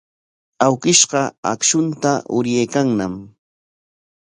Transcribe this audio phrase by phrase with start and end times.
[0.65, 1.21] Awkishqa
[1.51, 3.13] akshunta uryaykanñam.